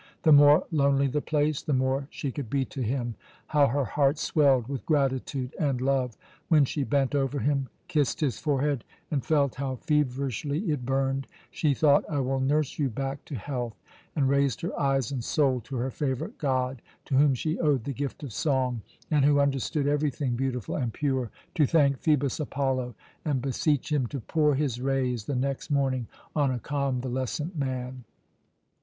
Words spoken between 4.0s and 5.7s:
swelled with gratitude